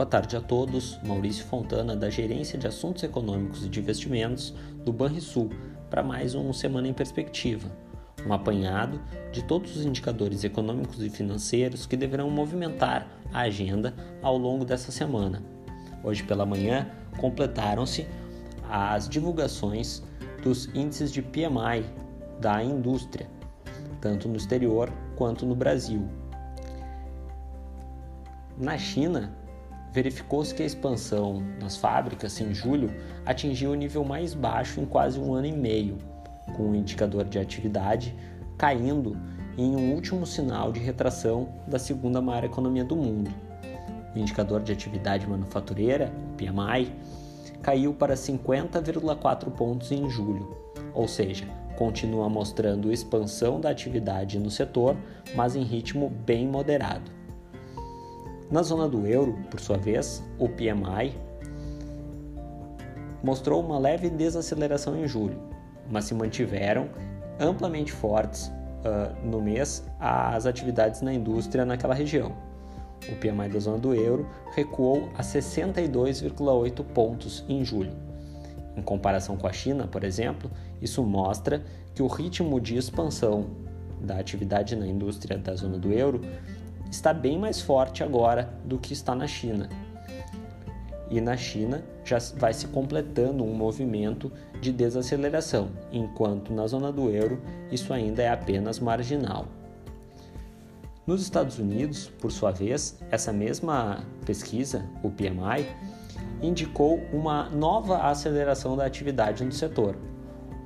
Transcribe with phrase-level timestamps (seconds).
[0.00, 0.98] Boa tarde a todos.
[1.04, 5.50] Maurício Fontana, da Gerência de Assuntos Econômicos e de Investimentos do Banrisul,
[5.90, 7.70] para mais um Semana em Perspectiva.
[8.26, 8.98] Um apanhado
[9.30, 14.90] de todos os indicadores econômicos e financeiros que deverão movimentar a agenda ao longo dessa
[14.90, 15.42] semana.
[16.02, 18.06] Hoje pela manhã completaram-se
[18.70, 20.02] as divulgações
[20.42, 21.84] dos índices de PMI
[22.40, 23.28] da indústria,
[24.00, 26.08] tanto no exterior quanto no Brasil.
[28.56, 29.38] Na China,
[29.92, 32.90] verificou-se que a expansão nas fábricas em julho
[33.26, 35.98] atingiu o nível mais baixo em quase um ano e meio,
[36.56, 38.14] com o indicador de atividade
[38.56, 39.16] caindo
[39.56, 43.30] em um último sinal de retração da segunda maior economia do mundo.
[44.14, 46.92] O indicador de atividade manufatureira, PMI,
[47.62, 50.56] caiu para 50,4 pontos em julho,
[50.92, 51.46] ou seja,
[51.76, 54.94] continua mostrando expansão da atividade no setor,
[55.34, 57.10] mas em ritmo bem moderado.
[58.50, 61.16] Na zona do euro, por sua vez, o PMI
[63.22, 65.38] mostrou uma leve desaceleração em julho,
[65.88, 66.88] mas se mantiveram
[67.38, 72.32] amplamente fortes uh, no mês as atividades na indústria naquela região.
[73.08, 77.92] O PMI da zona do euro recuou a 62,8 pontos em julho.
[78.76, 80.50] Em comparação com a China, por exemplo,
[80.82, 81.62] isso mostra
[81.94, 83.46] que o ritmo de expansão
[84.00, 86.20] da atividade na indústria da zona do euro
[86.90, 89.68] está bem mais forte agora do que está na China.
[91.10, 97.10] E na China já vai se completando um movimento de desaceleração, enquanto na zona do
[97.10, 99.46] euro isso ainda é apenas marginal.
[101.06, 105.66] Nos Estados Unidos, por sua vez, essa mesma pesquisa, o PMI,
[106.40, 109.96] indicou uma nova aceleração da atividade no setor.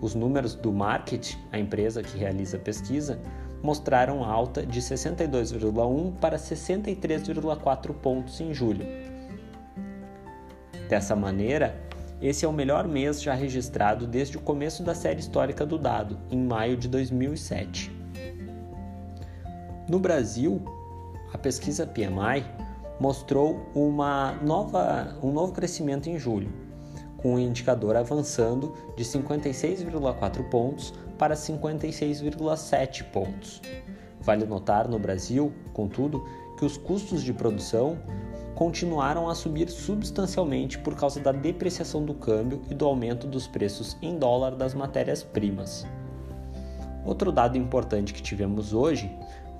[0.02, 3.18] Os números do Market, a empresa que realiza a pesquisa,
[3.64, 8.84] mostraram alta de 62,1 para 63,4 pontos em julho.
[10.86, 11.74] Dessa maneira,
[12.20, 16.18] esse é o melhor mês já registrado desde o começo da série histórica do dado,
[16.30, 17.90] em maio de 2007.
[19.88, 20.62] No Brasil,
[21.32, 22.44] a pesquisa PMI
[23.00, 26.52] mostrou uma nova, um novo crescimento em julho,
[27.24, 33.62] com o indicador avançando de 56,4 pontos para 56,7 pontos.
[34.20, 36.22] Vale notar no Brasil, contudo,
[36.58, 37.96] que os custos de produção
[38.54, 43.96] continuaram a subir substancialmente por causa da depreciação do câmbio e do aumento dos preços
[44.02, 45.86] em dólar das matérias-primas.
[47.06, 49.10] Outro dado importante que tivemos hoje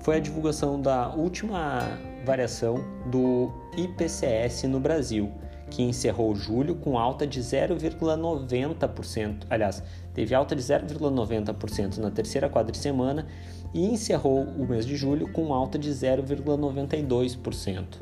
[0.01, 1.79] foi a divulgação da última
[2.23, 2.75] variação
[3.07, 5.31] do IPCS no Brasil,
[5.69, 9.81] que encerrou julho com alta de 0,90%, aliás,
[10.13, 13.27] teve alta de 0,90% na terceira quadricemana
[13.73, 17.99] e encerrou o mês de julho com alta de 0,92%.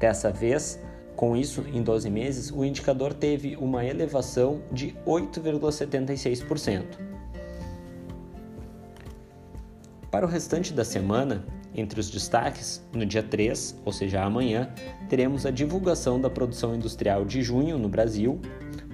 [0.00, 0.80] Dessa vez,
[1.16, 6.84] com isso, em 12 meses, o indicador teve uma elevação de 8,76%.
[10.10, 11.44] Para o restante da semana,
[11.76, 14.70] entre os destaques, no dia 3, ou seja, amanhã,
[15.08, 18.40] teremos a divulgação da produção industrial de junho no Brasil,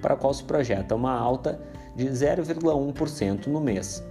[0.01, 1.61] para a qual se projeta uma alta
[1.95, 4.05] de 0,1% no mês.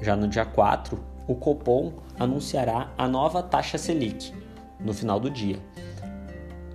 [0.00, 4.32] Já no dia 4, o Copom anunciará a nova taxa Selic
[4.78, 5.58] no final do dia.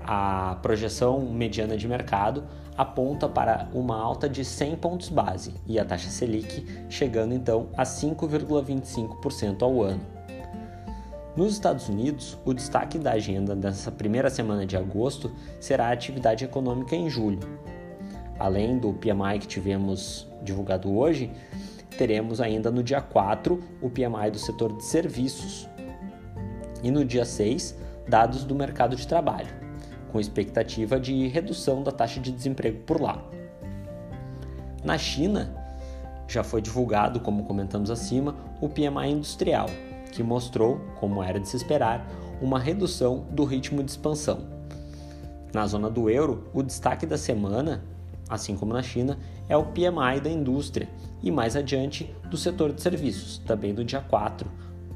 [0.01, 2.44] A projeção mediana de mercado
[2.80, 7.84] aponta para uma alta de 100 pontos base e a taxa Selic chegando então a
[7.84, 10.00] 5,25% ao ano.
[11.36, 15.30] Nos Estados Unidos, o destaque da agenda dessa primeira semana de agosto
[15.60, 17.42] será a atividade econômica em julho.
[18.40, 21.30] Além do PMI que tivemos divulgado hoje,
[21.98, 25.68] teremos ainda no dia 4 o PMI do setor de serviços
[26.82, 29.69] e no dia 6 dados do mercado de trabalho
[30.12, 33.24] com expectativa de redução da taxa de desemprego por lá.
[34.84, 35.53] Na China,
[36.28, 39.68] já foi divulgado, como comentamos acima, o PMI industrial,
[40.12, 42.07] que mostrou, como era de se esperar,
[42.42, 44.48] uma redução do ritmo de expansão.
[45.54, 47.84] Na zona do euro, o destaque da semana,
[48.30, 49.18] assim como na China,
[49.48, 50.88] é o PMI da indústria
[51.22, 54.50] e mais adiante do setor de serviços, também do dia 4,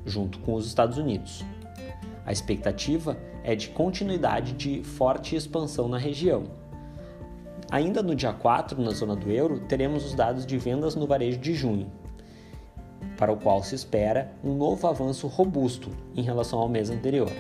[0.05, 1.43] junto com os Estados Unidos.
[2.33, 6.45] A expectativa é de continuidade de forte expansão na região.
[7.69, 11.37] Ainda no dia 4, na zona do euro, teremos os dados de vendas no varejo
[11.37, 11.91] de junho,
[13.19, 17.31] para o qual se espera um novo avanço robusto em relação ao mês anterior.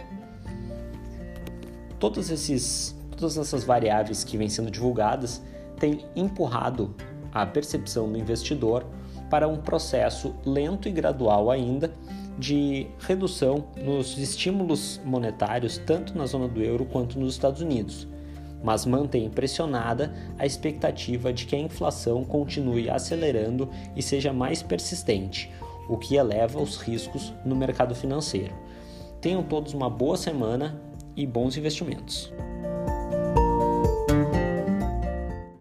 [1.97, 5.41] Todos esses, todas essas variáveis que vêm sendo divulgadas
[5.79, 6.93] têm empurrado
[7.31, 8.85] a percepção do investidor
[9.27, 11.91] para um processo lento e gradual ainda
[12.37, 18.07] de redução nos estímulos monetários tanto na zona do euro quanto nos Estados Unidos,
[18.63, 25.51] mas mantém pressionada a expectativa de que a inflação continue acelerando e seja mais persistente,
[25.87, 28.53] o que eleva os riscos no mercado financeiro.
[29.19, 30.81] Tenham todos uma boa semana
[31.15, 32.33] e bons investimentos.